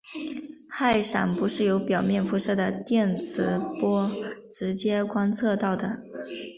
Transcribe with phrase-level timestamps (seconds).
[0.71, 4.11] 氦闪不是由表面辐射的电磁波
[4.51, 6.01] 直接观测到的。